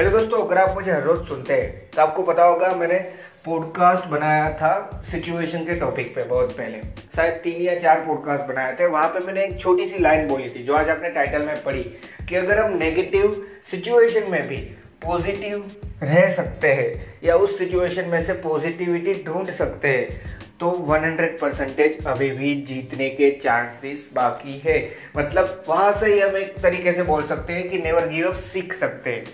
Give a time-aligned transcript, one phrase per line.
[0.00, 2.98] Hello दोस्तों, अगर आप मुझे हर रोज सुनते हैं तो आपको पता होगा मैंने
[3.44, 6.78] पॉडकास्ट बनाया था सिचुएशन के टॉपिक पे बहुत पहले।
[7.16, 10.48] शायद तीन या चार पॉडकास्ट बनाए थे। वहाँ पे मैंने एक छोटी सी लाइन बोली
[10.48, 11.82] थी, जो आज आपने टाइटल में पढ़ी,
[12.28, 13.34] कि अगर हम नेगेटिव
[13.70, 14.56] सिचुएशन में भी
[15.02, 15.70] पॉजिटिव
[16.02, 22.06] रह सकते हैं, या उस सिचुएशन में से पॉजिटिविटी ढूंढ सकते हैं तो 100 परसेंटेज
[22.06, 24.78] अभी भी जीतने के चांसेस बाकी है।
[25.16, 28.40] मतलब वहाँ से ही हम एक तरीके से बोल सकते हैं कि नेवर गिव अप
[28.48, 29.24] सीख सकते हैं।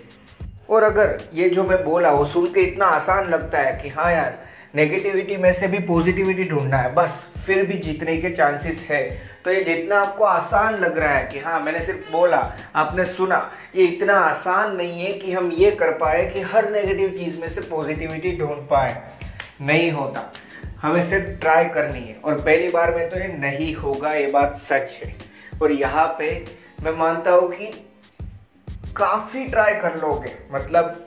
[0.69, 4.11] और अगर ये जो मैं बोला, वो सुन के इतना आसान लगता है कि हाँ
[4.11, 9.21] यार नेगेटिविटी में से भी पॉजिटिविटी ढूंढना है, बस, फिर भी जीतने के चांसेस है।
[9.45, 13.51] तो ये जितना आपको आसान लग रहा है कि हाँ मैंने सिर्फ़ बोला, आपने सुना,
[13.75, 17.47] ये इतना आसान नहीं है कि हम ये कर पाए कि हर नेगेटिव चीज़ में
[17.47, 19.01] से पॉजिटिविटी ढूंढ पाए।
[19.61, 20.33] नहीं होता।
[20.81, 24.55] हमें सिर्फ़ ट्राई करनी है। और पहली बार में तो ये नहीं होगा, ये बात
[24.55, 25.15] सच है।
[25.61, 26.45] और यहाँ पे
[26.83, 27.86] मैं मानता हूँ कि
[28.97, 31.05] काफ़ी ट्राई कर लोगे। मतलब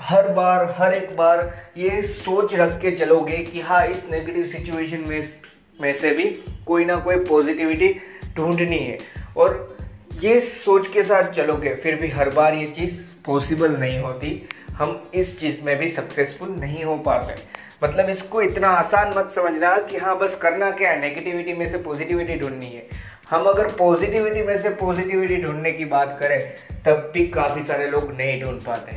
[0.00, 5.04] हर बार, हर एक बार ये सोच रख के चलोगे कि हाँ इस नेगेटिव सिचुएशन
[5.06, 5.22] में
[5.80, 6.24] में से भी
[6.66, 8.00] कोई ना कोई पॉजिटिविटी
[8.36, 8.98] ढूंढनी है।
[9.36, 9.76] और
[10.20, 15.10] ये सोच के साथ चलोगे, फिर भी हर बार ये चीज़ पॉसिबल नहीं होती। हम
[15.14, 17.34] इस चीज़ में भी सक्सेसफुल नहीं हो पाते।
[17.84, 21.00] मतलब इसको इतना आसान मत समझना कि हाँ बस करना क्या है?
[21.00, 26.16] नेगेटिविटी में से पॉजिटिविटी ढूंढनी है। हम अगर पॉजिटिविटी में से पॉजिटिविटी ढूँढने की बात
[26.20, 26.40] करें,
[26.84, 28.96] तब भी काफ़ी सारे लोग नहीं ढूंढ पाते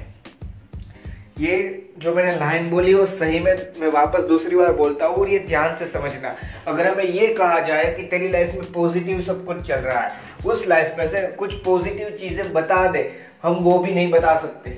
[1.40, 1.56] ये
[1.98, 5.40] जो मैंने लाइन बोली, वो सही में मैं वापस दूसरी बार बोलता हूँ और ये
[5.40, 6.36] ध्यान से समझना।
[6.68, 10.12] अगर हमें ये कहा जाए कि तेरी लाइफ में पॉजिटिव सब कुछ चल रहा है,
[10.46, 13.10] उस लाइफ में से कुछ पॉजिटिव चीज़ें बता दे,
[13.44, 14.78] हम वो भी नहीं बता सकते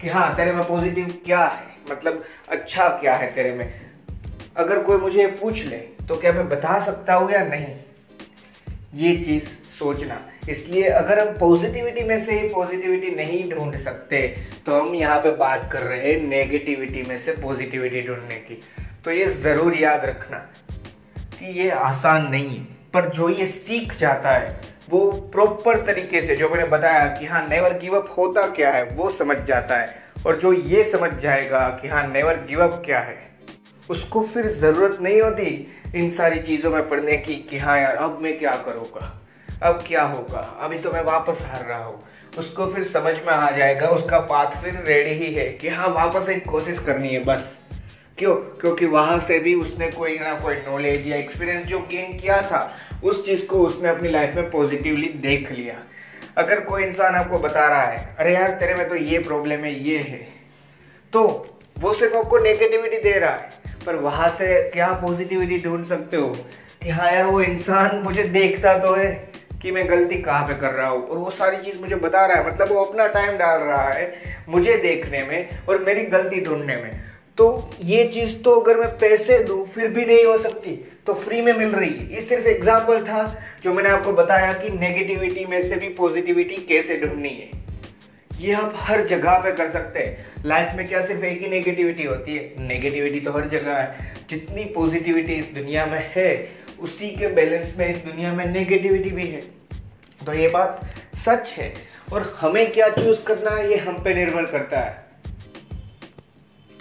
[0.00, 1.66] कि हाँ तेरे में पॉजिटिव क्या है?
[1.90, 3.72] मतलब अच्छा क्या है तेरे में?
[4.56, 5.76] अगर कोई मुझे पूछ ले
[6.08, 7.74] तो क्या मैं बता सकता हूँ या नहीं?
[8.94, 9.44] ये चीज़
[9.78, 14.20] सोचना। इसलिए अगर हम पॉजिटिविटी में से ही पॉजिटिविटी नहीं ढूंढ सकते
[14.66, 18.60] तो हम यहाँ पे बात कर रहे हैं नेगेटिविटी में से पॉजिटिविटी ढूँढने की।
[19.04, 20.38] तो ये ज़रूर याद रखना
[21.34, 24.60] कि ये आसान नहीं है, पर जो ये सीख जाता है,
[24.90, 28.84] वो प्रॉपर तरीके से, जो मैंने बताया कि हाँ नेवर गिव अप होता क्या है,
[28.86, 32.98] वो समझ जाता है। और जो ये समझ जाएगा कि हाँ नेवर गिव अप क्या
[33.00, 33.16] है,
[33.88, 38.18] उसको फिर ज़रूरत नहीं होती इन सारी चीज़ों में पढ़ने की कि हाँ यार, अब
[38.22, 39.22] मैं क्या करूँगा?
[39.62, 40.58] अब क्या होगा?
[40.60, 44.46] अभी तो मैं वापस हार रहा हूँ। उसको फिर समझ में आ जाएगा, उसका पाथ
[44.46, 47.58] फिर रेडी ही है कि हाँ वापस एक कोशिश करनी है बस।
[48.18, 48.34] क्यों?
[48.34, 52.76] क्योंकि वहाँ से भी उसने कोई ना कोई नॉलेज या एक्सपीरियंस जो गेन किया था,
[53.04, 55.74] उस चीज़ को उसने अपनी लाइफ में पॉजिटिवली देख लिया।
[56.38, 59.84] अगर कोई इंसान आपको बता रहा है, अरे यार, तेरे में तो ये प्रॉब्लम है,
[59.88, 60.28] ये है।
[61.12, 63.50] तो वो सिर्फ़ आपको नेगेटिविटी दे रहा है।
[63.86, 66.28] पर वहाँ से क्या पॉजिटिविटी ढूंढ सकते हो?
[66.82, 69.10] कि हाँ यार, वो इंसान मुझे देखता तो है
[69.62, 72.36] कि मैं गलती कहाँ पे कर रहा हूँ। और वो सारी चीज़ मुझे बता रहा
[72.36, 76.76] है। मतलब वो अपना टाइम डाल रहा है मुझे देखने में और मेरी गलती ढूँढने
[76.76, 77.00] में।
[77.38, 80.70] तो ये चीज़ तो अगर मैं पैसे दूँ, फिर भी नहीं हो सकती।
[81.06, 83.24] तो फ्री में मिल रही है। ये सिर्फ़ एग्ज़ाम्पल था
[83.62, 87.63] जो मैंने आपको बताया कि नेगेटिविटी में से भी पॉजिटिविटी कैसे ढूंढनी है।
[88.38, 92.04] ये आप हर जगह पे कर सकते हैं। लाइफ में क्या सिर्फ़ एक ही नेगेटिविटी
[92.04, 92.54] होती है?
[92.58, 97.88] नेगेटिविटी तो हर जगह है। जितनी पॉजिटिविटी इस दुनिया में है, उसी के बैलेंस में
[97.88, 99.40] इस दुनिया में नेगेटिविटी भी है।
[100.26, 101.74] तो ये बात सच है।
[102.12, 105.04] और हमें क्या चूज़ करना है, ये हम पे निर्भर करता है।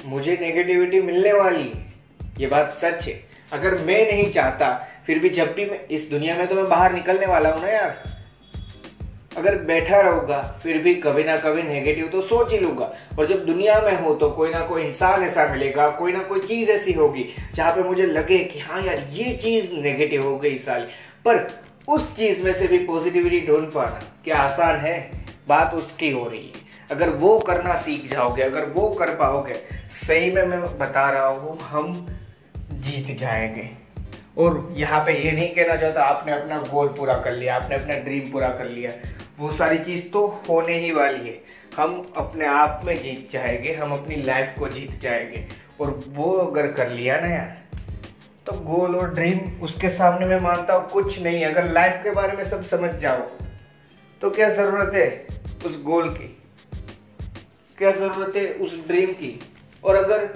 [0.05, 1.73] मुझे नेगेटिविटी मिलने वाली,
[2.37, 3.23] ये बात सच है।
[3.53, 6.93] अगर मैं नहीं चाहता, फिर भी जब भी मैं इस दुनिया में तो मैं बाहर
[6.93, 8.22] निकलने वाला हूँ ना यार।
[9.37, 13.45] अगर बैठा रहूँगा, फिर भी कभी ना कभी नेगेटिव तो सोच ही लूँगा। और जब
[13.45, 16.93] दुनिया में हो तो कोई ना कोई इंसान ऐसा मिलेगा, कोई ना कोई चीज़ ऐसी
[16.93, 17.25] होगी,
[17.55, 20.81] जहाँ पे मुझे लगे कि हाँ यार, ये चीज़ नेगेटिव हो गई साल।
[21.27, 21.47] पर
[21.87, 25.11] उस चीज़ में से भी पॉजिटिविटी ढूंढ पाना क्या आसान है?
[25.47, 29.53] बात उसकी हो रही है। अगर वो करना सीख जाओगे, अगर वो कर पाओगे,
[30.07, 32.07] सही में मैं बता रहा हूँ, हम
[32.71, 33.69] जीत जाएँगे।
[34.37, 37.95] और यहाँ पे ये नहीं कहना चाहता, आपने अपना गोल पूरा कर लिया, आपने अपना
[37.95, 38.91] ड्रीम पूरा कर लिया।
[39.37, 41.41] वो सारी चीज़ तो होने ही वाली है।
[41.77, 45.45] हम अपने आप में जीत जाएँगे, हम अपनी लाइफ को जीत जाएँगे।
[45.81, 47.57] और वो अगर कर लिया ना यार
[48.45, 52.37] तो गोल और ड्रीम उसके सामने मैं मानता हूँ कुछ नहीं। अगर लाइफ के बारे
[52.37, 53.21] में सब समझ जाओ
[54.21, 55.27] तो क्या ज़रूरत है
[55.65, 56.27] उस गोल की?
[57.77, 59.39] क्या ज़रूरत है उस ड्रीम की?
[59.83, 60.29] और अगर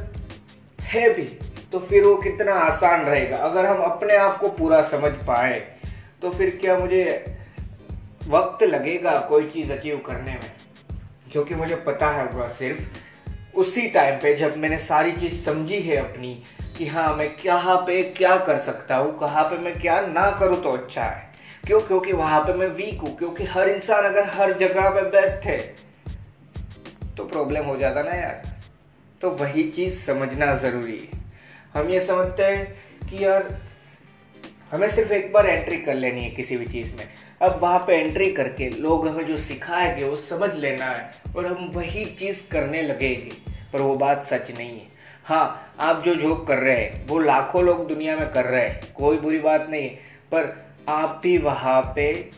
[0.80, 1.24] है भी
[1.72, 5.60] तो फिर वो कितना आसान रहेगा। अगर हम अपने आप को पूरा समझ पाए
[6.22, 7.04] तो फिर क्या मुझे
[8.30, 10.52] वक्त लगेगा कोई चीज़ अचीव करने में।
[11.32, 15.96] क्योंकि मुझे पता है वह सिर्फ़ उसी टाइम पे जब मैंने सारी चीज़ समझी है
[15.96, 16.34] अपनी
[16.78, 20.62] कि हाँ मैं कहाँ पे क्या कर सकता हूँ, कहाँ पे मैं क्या ना करूँ
[20.64, 21.26] तो अच्छा है।
[21.66, 21.80] क्यों?
[21.82, 25.58] क्योंकि वहाँ पे मैं वीक हूँ, क्योंकि हर इंसान अगर हर जगह पे बेस्ट है
[27.18, 28.56] तो प्रॉब्लम हो जाता ना यार।
[29.22, 31.26] तो वही चीज़ समझना ज़रूरी है।
[31.74, 33.48] हम ये समझते हैं कि यार
[34.72, 37.08] हमें सिर्फ़ एक बार एंट्री कर लेनी है किसी भी चीज़ में।
[37.42, 41.72] अब वहाँ पे एंट्री करके लोग हमें जो सिखाएँगे, वो समझ लेना है और हम
[41.74, 44.86] वही चीज़ करने लगेंगे। पर वो बात सच नहीं है।
[45.26, 48.94] हाँ आप जो जॉब कर रहे हैं, वो लाखों लोग दुनिया में कर रहे हैं,
[48.94, 49.96] कोई बुरी बात नहीं है।
[50.34, 52.30] पर आप भी वहाँ पे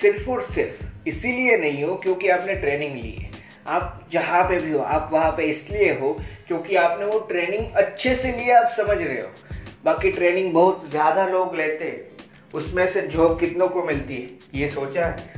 [0.00, 3.30] सिर्फ़ और सिर्फ़ इसीलिए नहीं हो क्योंकि आपने ट्रेनिंग ली है।
[3.66, 8.14] आप जहाँ पे भी हो, आप वहाँ पे इसलिए हो क्योंकि आपने वो ट्रेनिंग अच्छे
[8.14, 9.28] से लिया, आप समझ रहे हो।
[9.84, 11.90] बाकी ट्रेनिंग बहुत ज़्यादा लोग लेते
[12.54, 14.28] उसमें से जॉब कितनों को मिलती है?
[14.54, 15.28] ये सोचा है।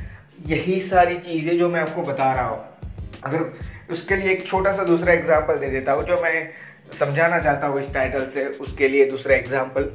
[0.47, 2.63] यही सारी चीज़ें जो मैं आपको बता रहा हूँ।
[3.23, 3.51] अगर
[3.91, 6.49] उसके लिए एक छोटा सा दूसरा एग्ज़ाम्पल दे देता हूँ, जो मैं
[6.99, 9.91] समझाना चाहता हूँ इस टाइटल से, उसके लिए दूसरा एग्ज़ाम्पल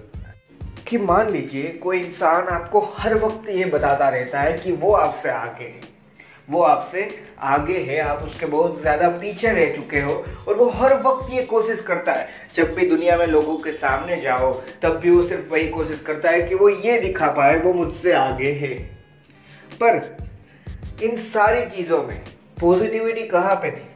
[0.89, 5.31] कि मान लीजिए, कोई इंसान आपको हर वक्त ये बताता रहता है कि वो आपसे
[5.31, 5.81] आगे है।
[6.51, 7.09] वो आपसे
[7.39, 11.43] आगे है, आप उसके बहुत ज़्यादा पीछे रह चुके हो और वो हर वक्त ये
[11.43, 14.53] कोशिश करता है। जब भी दुनिया में लोगों के सामने जाओ,
[14.83, 18.13] तब भी वो सिर्फ़ वही कोशिश करता है कि वो ये दिखा पाए, वो मुझसे
[18.13, 18.75] आगे है।
[19.83, 20.17] पर
[21.03, 22.19] इन सारी चीज़ों में
[22.61, 23.89] पॉजिटिविटी कहाँ पे थी?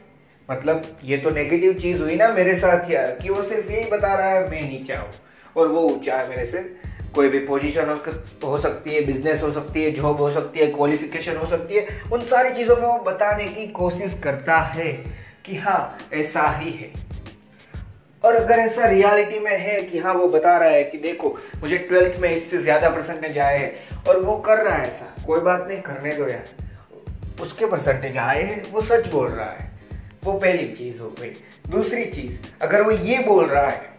[0.51, 4.13] मतलब ये तो नेगेटिव चीज़ हुई ना मेरे साथ यार, कि वो सिर्फ़ यही बता
[4.13, 5.11] रहा है, मैं नीचा हूँ।
[5.57, 7.89] और वो ऊँचा है मेरे से। कोई भी पोजीशन
[8.43, 11.87] हो, सकती है बिज़नेस हो सकती है जॉब हो सकती है क्वालिफिकेशन हो सकती है
[12.13, 14.91] उन सारी चीज़ों में वो बताने की कोशिश करता है
[15.45, 16.91] कि हाँ ऐसा ही है।
[18.23, 21.77] और अगर ऐसा रियलिटी में है कि हाँ वो बता रहा है कि देखो मुझे
[21.77, 25.65] ट्वेल्थ में इससे ज़्यादा परसेंटेज आए हैं और वो कर रहा है ऐसा कोई बात
[25.67, 29.71] नहीं करने दो यार। उसके परसेंटेज आए हैं वो सच बोल रहा है
[30.23, 31.33] वो पहली चीज़ हो गई।
[31.69, 33.91] दूसरी चीज़ अगर वो ये बोल रहा है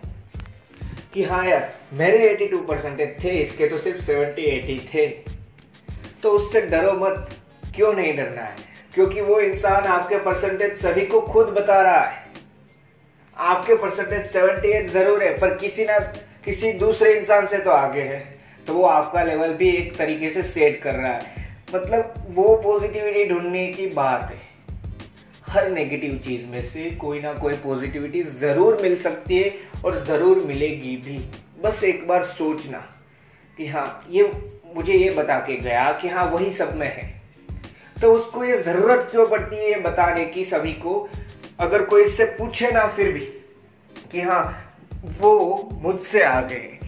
[1.15, 5.07] कि हाँ यार, मेरे 82 परसेंटेज थे, इसके तो सिर्फ़ 70 80 थे।
[6.23, 7.31] तो उससे डरो मत,
[7.75, 8.57] क्यों नहीं डरना है?
[8.95, 12.25] क्योंकि वो इंसान आपके परसेंटेज सभी को खुद बता रहा है।
[13.37, 15.99] आपके परसेंटेज 78 ज़रूर है, पर किसी ना,
[16.45, 20.43] किसी दूसरे इंसान से तो आगे है। तो वो आपका लेवल भी एक तरीके से
[20.43, 21.21] सेट कर रहा है।
[21.75, 24.54] मतलब वो पॉजिटिविटी ढूँढने की बात है।
[25.55, 29.53] हर नेगेटिव चीज़ में से कोई ना कोई पॉजिटिविटी ज़रूर मिल सकती है
[29.85, 31.19] और ज़रूर मिलेगी भी।
[31.63, 32.79] बस एक बार सोचना
[33.59, 34.31] कि हाँ ये
[34.77, 37.13] मुझे ये बता के गया कि हाँ वही सब में है।
[38.03, 41.09] तो उसको ये ज़रूरत क्यों पड़ती है ये बताने की सभी को?
[41.61, 43.27] अगर कोई इससे पूछे ना फिर भी
[44.13, 44.45] कि हाँ
[45.21, 46.79] वो मुझसे आ गए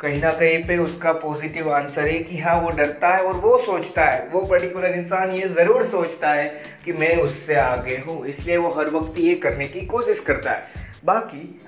[0.00, 3.56] कहीं ना कहीं पे उसका पॉजिटिव आंसर है कि हाँ वो डरता है और वो
[3.58, 6.46] सोचता है। वो पर्टिकुलर इंसान ये ज़रूर सोचता है
[6.84, 10.88] कि मैं उससे आगे हूँ। इसलिए वो हर वक्त ये करने की कोशिश करता है।
[11.04, 11.60] बाकी,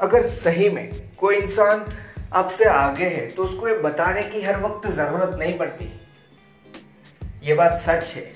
[0.00, 1.86] अगर सही में कोई इंसान
[2.32, 5.92] आपसे आगे है तो उसको ये बताने की हर वक्त ज़रूरत नहीं पड़ती।
[7.42, 8.32] ये बात सच है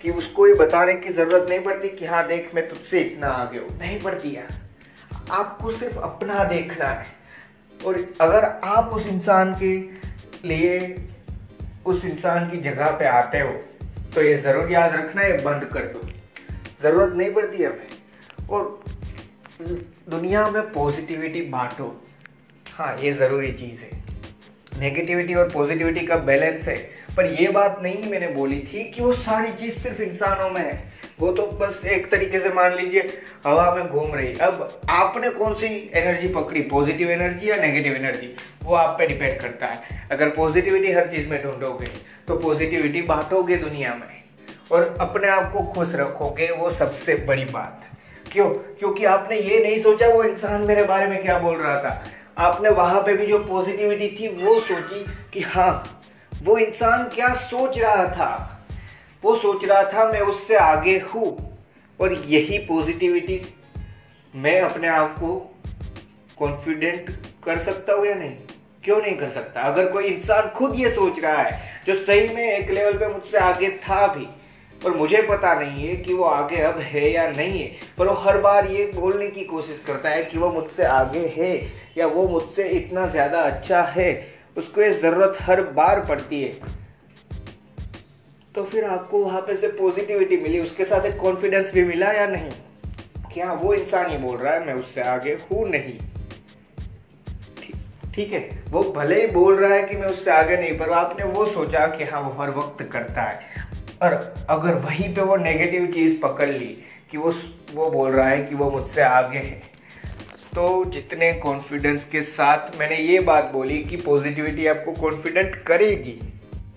[0.00, 3.58] कि उसको ये बताने की ज़रूरत नहीं पड़ती कि हाँ देख, मैं तुझसे इतना आगे
[3.58, 4.60] हूँ। नहीं पड़ती यार।
[5.32, 7.20] आपको सिर्फ़ अपना देखना है।
[7.86, 9.76] और अगर आप उस इंसान के
[10.48, 10.94] लिए,
[11.86, 13.52] उस इंसान की जगह पे आते हो
[14.14, 16.00] तो ये ज़रूर याद रखना है बंद कर दो।
[16.82, 18.82] ज़रूरत नहीं पड़ती हमें। और
[20.08, 21.86] दुनिया में पॉजिटिविटी बांटो।
[22.72, 23.90] हाँ ये ज़रूरी चीज़ है।
[24.78, 26.76] नेगेटिविटी और पॉजिटिविटी का बैलेंस है।
[27.16, 30.92] पर ये बात नहीं मैंने बोली थी कि वो सारी चीज़ सिर्फ़ इंसानों में है।
[31.20, 35.54] वो तो बस एक तरीके से मान लीजिए हवा में घूम रही। अब आपने कौन
[35.54, 36.60] सी एनर्जी पकड़ी?
[36.62, 41.28] पॉजिटिव एनर्जी या नेगेटिव एनर्जी वो आप पे डिपेंड करता है। अगर पॉजिटिविटी हर चीज़
[41.28, 41.86] में ढूंढोगे
[42.28, 44.22] तो पॉजिटिविटी बांटोगे दुनिया में।
[44.72, 47.88] और अपने आप को खुश रखोगे, वो सबसे बड़ी बात।
[48.32, 48.50] क्यों?
[48.50, 52.04] क्योंकि आपने ये नहीं सोचा वो इंसान मेरे बारे में क्या बोल रहा था।
[52.38, 56.02] आपने वहाँ पे भी जो पॉजिटिविटी थी, वो सोची कि हाँ
[56.42, 58.51] वो इंसान क्या सोच रहा था।
[59.22, 61.26] वो सोच रहा था, मैं उससे आगे हूँ।
[62.00, 63.40] और यही पॉजिटिविटी
[64.34, 65.36] मैं अपने आप को
[66.38, 67.10] कॉन्फिडेंट
[67.44, 68.36] कर सकता हूँ या नहीं?
[68.84, 69.62] क्यों नहीं कर सकता?
[69.62, 73.38] अगर कोई इंसान खुद ये सोच रहा है, जो सही में एक लेवल पे मुझसे
[73.38, 74.26] आगे था भी
[74.80, 78.14] पर मुझे पता नहीं है कि वो आगे अब है या नहीं है, पर वो
[78.20, 81.54] हर बार ये बोलने की कोशिश करता है कि वो मुझसे आगे है
[81.98, 84.10] या वो मुझसे इतना ज़्यादा अच्छा है,
[84.56, 86.80] उसको ये ज़रूरत हर बार पड़ती है।
[88.54, 92.26] तो फिर आपको वहाँ पे से पॉजिटिविटी मिली, उसके साथ एक कॉन्फिडेंस भी मिला या
[92.26, 92.50] नहीं?
[93.34, 95.98] क्या वो इंसान ही बोल रहा है, मैं उससे आगे हूँ नहीं?
[98.14, 101.24] ठीक है, वो भले ही बोल रहा है कि मैं उससे आगे नहीं, पर आपने
[101.24, 103.40] वो सोचा कि हाँ वो हर वक्त करता है।
[104.02, 104.12] और
[104.50, 107.32] अगर वहीं पे वो नेगेटिव चीज़ पकड़ ली कि वो
[107.74, 109.62] वो बोल रहा है कि वो मुझसे आगे है
[110.54, 116.18] तो जितने कॉन्फिडेंस के साथ मैंने ये बात बोली कि पॉजिटिविटी आपको कॉन्फिडेंट करेगी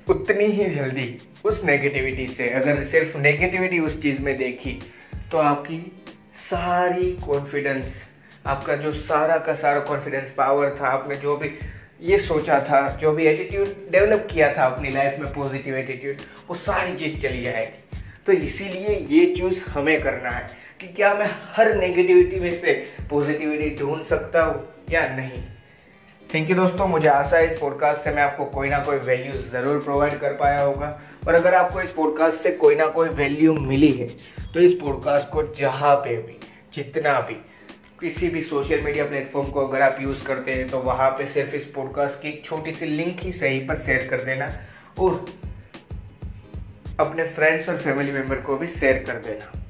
[0.07, 4.79] उतनी ही जल्दी उस नेगेटिविटी से, अगर सिर्फ़ नेगेटिविटी उस चीज़ में देखी
[5.31, 5.77] तो आपकी
[6.41, 8.03] सारी कॉन्फिडेंस
[8.45, 11.49] आपका जो सारा का सारा कॉन्फिडेंस पावर था, आपने जो भी
[12.01, 16.17] ये सोचा था, जो भी एटीट्यूड डेवलप किया था अपनी लाइफ में पॉजिटिव एटीट्यूड
[16.49, 20.47] वो सारी चीज़ चली जाएगी। तो इसीलिए ये चूज़ हमें करना है
[20.81, 22.73] कि क्या मैं हर नेगेटिविटी में से
[23.09, 25.43] पॉजिटिविटी ढूंढ सकता हूँ या नहीं।
[26.33, 29.33] थैंक यू दोस्तों, मुझे आशा है इस पॉडकास्ट से मैं आपको कोई ना कोई वैल्यू
[29.41, 30.87] ज़रूर प्रोवाइड कर पाया होगा।
[31.27, 34.07] और अगर आपको इस पॉडकास्ट से कोई ना कोई वैल्यू मिली है
[34.53, 36.39] तो इस पॉडकास्ट को जहाँ पे भी,
[36.73, 37.33] जितना भी,
[37.99, 41.55] किसी भी सोशल मीडिया प्लेटफॉर्म को अगर आप यूज़ करते हैं तो वहाँ पे सिर्फ़
[41.55, 44.49] इस पॉडकास्ट की छोटी सी लिंक ही सही पर शेयर कर देना
[44.99, 45.25] और
[46.99, 49.61] अपने फ्रेंड्स और फैमिली मेंबर को भी शेयर कर देना।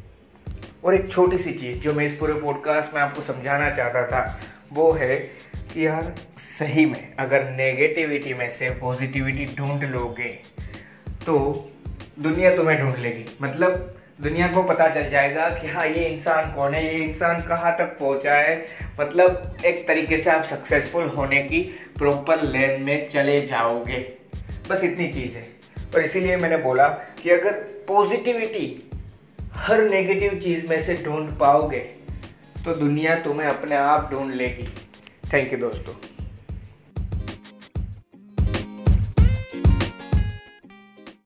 [0.84, 4.40] और एक छोटी सी चीज़ जो मैं इस पूरे पॉडकास्ट में आपको समझाना चाहता था
[4.74, 5.16] वो है
[5.74, 6.16] कि यार,
[6.60, 10.28] सही में अगर नेगेटिविटी में से पॉजिटिविटी ढूंढ लोगे
[11.26, 11.36] तो
[12.20, 13.92] दुनिया तुम्हें ढूंढ लेगी। मतलब
[14.22, 17.98] दुनिया को पता चल जाएगा कि हाँ ये इंसान कौन है, ये इंसान कहाँ तक
[18.00, 18.66] पहुँचा है।
[19.00, 21.60] मतलब एक तरीके से आप सक्सेसफुल होने की
[21.98, 24.00] प्रॉपर लेन में चले जाओगे।
[24.70, 25.48] बस इतनी चीज़ है।
[25.96, 27.52] और इसीलिए मैंने बोला कि अगर
[27.88, 28.90] पॉजिटिविटी
[29.54, 32.05] हर नेगेटिव चीज़ में से ढूंढ पाओगे
[32.66, 34.68] तो दुनिया तुम्हें अपने आप ढूंढ लेगी।
[35.34, 36.15] थैंक यू दोस्तों।